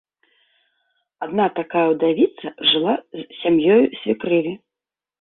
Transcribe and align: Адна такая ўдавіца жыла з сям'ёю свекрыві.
Адна 1.25 1.45
такая 1.59 1.85
ўдавіца 1.93 2.47
жыла 2.73 2.99
з 3.23 3.31
сям'ёю 3.45 3.81
свекрыві. 4.03 4.61